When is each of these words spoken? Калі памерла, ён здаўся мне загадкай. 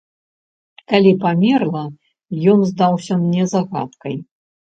Калі 0.93 1.09
памерла, 1.25 1.83
ён 2.53 2.59
здаўся 2.71 3.13
мне 3.23 3.43
загадкай. 3.55 4.15